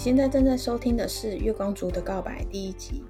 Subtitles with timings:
[0.00, 3.02] 现在正在收听的是《月光族的告白》第一集。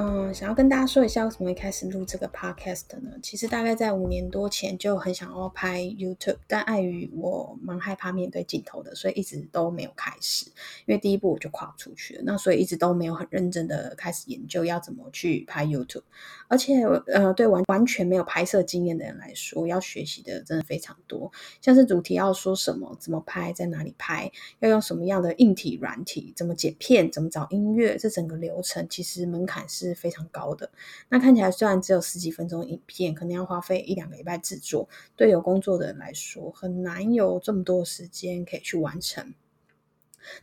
[0.00, 3.10] 嗯，想要跟大家说一下，为什么会开始录这个 podcast 呢？
[3.20, 10.46] 其实大概在五年多前就很想要拍 YouTube，但碍于我蛮害怕面对镜头的，所以一直都没有开始。
[10.86, 16.04] 因为第一步我就跨不出去了，那所以一直都没有很认真的开始研究要怎么去拍 YouTube。
[16.46, 21.30] 而且，呃，对完完全没有拍摄经验的人来说，要学习的真的非常多，
[21.60, 24.30] 像是主题要说什么、怎么拍、在哪里拍、
[24.60, 29.87] 要用什么样的硬体、软体、怎么剪片、怎么找音乐，这整个流程其实门槛是。
[29.88, 30.70] 是非常高的。
[31.08, 39.34] 那看起来虽然只有十几分钟影片，可能要花费一两个礼拜制作，对有工作的人来说，很难有这么多时间可以去完成。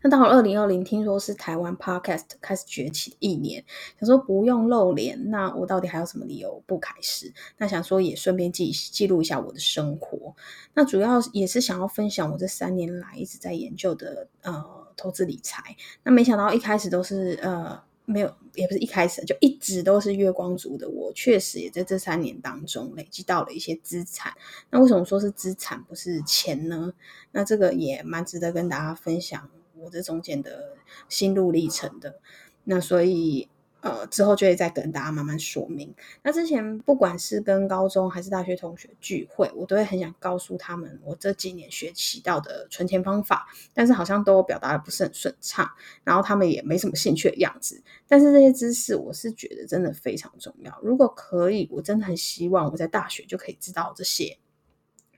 [0.01, 3.63] 那到了二零二零，听说是台湾 Podcast 开始崛起的一年，
[3.99, 7.31] 想说不用露脸，那我到底还有什么理由不开始？
[7.57, 10.35] 那想说也顺便记记录一下我的生活。
[10.73, 14.65] 那主要也是想要分享我这三年来一直在研究的呃
[14.97, 15.75] 投资理财。
[16.01, 17.83] 那没想到一开始都是呃。
[18.05, 24.33] 没有，也不是一开始就一直都是月光族的我，确实也在这三年当中累积到了一些资产。
[24.69, 26.93] 那为什么说是资产不是钱呢？
[27.31, 30.77] 那这个也蛮值得跟大家分享我这中间的
[31.09, 32.19] 心路历程的。
[32.63, 33.49] 那所以。
[33.85, 35.93] 呃，之后就会再跟大家慢慢说明。
[36.23, 45.69] 那之前不管是跟高中还是大学同学聚会，我都会很想告诉他们我这几年学习到的存钱方法，但是好像都表达的不是很顺畅，
[46.03, 47.79] 然后他们也没什么兴趣的样子。
[48.07, 50.75] 但是这些知识，我是觉得真的非常重要。
[50.81, 54.39] 如果可以，我真的很希望我在大学就可以知道这些。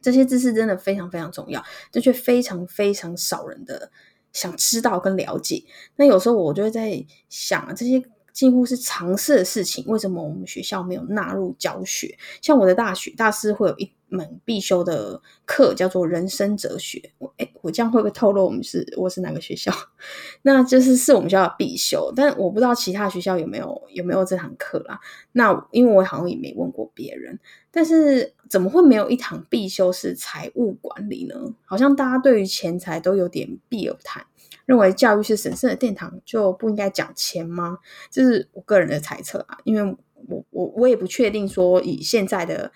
[0.02, 3.90] 这些知识真的非常非常重要，这却非常非常少人的
[4.34, 5.64] 想知道跟了解。
[5.96, 8.04] 那有时候我就会在想啊，这些。
[8.38, 12.16] 几乎是常识的事情，为什么我们学校没有纳入教学？
[12.40, 17.12] 像我的大学大四会有一门必修的课，叫做人生哲学。
[17.18, 19.72] 我哎，我这样会不会透露我们是我是哪个学校？
[20.44, 25.00] 那就是是我们学校的必修，但我不知道其他学校有没有有没有这堂课啦。
[25.34, 27.40] 那因为我好像也没问过别人，
[27.72, 31.36] 但是怎么会没有一堂必修是财务管理呢？
[31.66, 34.26] 好像大家对于钱财都有点避而谈。
[34.66, 37.78] 认为教育是神圣的殿堂，就不应该讲钱吗？
[38.12, 39.98] 这是我个人的猜测啊，因为
[40.28, 42.72] 我我我也不确定说以现在的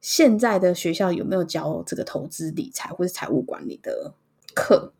[0.00, 4.14] 现在的学校有没有教这个投资理财或者财务管理的
[4.54, 4.92] 课。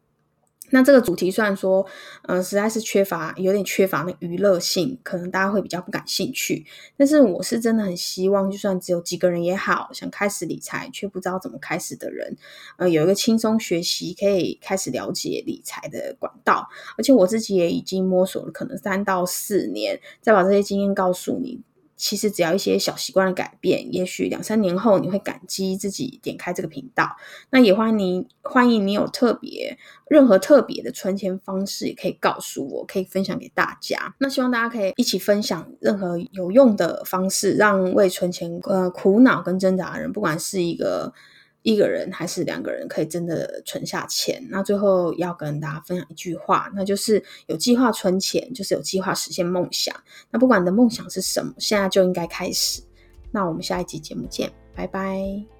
[0.70, 1.86] 那这个主题虽然说，
[2.22, 6.66] 嗯，实在是缺乏，有点缺乏那娱乐性，可能大家会比较不感兴趣。
[6.96, 12.36] 但是我是真的很希望，就算只有几个人也好，想开始理财却不知道怎么开始的人，
[12.78, 16.68] 呃，有一个轻松学习，可以开始了解理财的管道。
[16.98, 21.60] 而且我自己也已经摸索了，可能三到四年，再把这些经验告诉你。
[21.96, 27.16] 其实只要一些小习惯的改变，也许两三年后你会感激自己点开这个频道。
[27.50, 34.14] 那也欢迎你，欢迎你有特别任何特别的存钱方式，也可以告诉我，可以分享给大家。
[34.18, 41.12] 那希望大家可以一起分享任何有用的方式，让为存钱呃苦恼跟挣扎的人，不管是一个。
[41.66, 44.40] 一个人还是两个人可以真的存下钱？
[44.48, 49.92] 那最后要跟大家分享一句话，那就是有计划存钱，就是有计划实现梦想。
[50.30, 52.80] 那不管你的梦想是什么，现在就应该开始。
[53.32, 55.55] 那我们下一集节目见，拜拜。